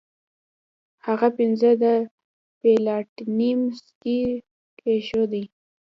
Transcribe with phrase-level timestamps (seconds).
[1.05, 1.85] هغه پنځه د
[2.59, 4.21] پلاټینم سکې
[4.79, 5.43] کیښودې.